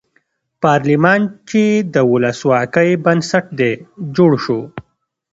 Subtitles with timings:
[0.63, 1.61] پارلمان چې
[1.93, 3.71] د ولسواکۍ بنسټ دی
[4.15, 4.59] جوړ شو.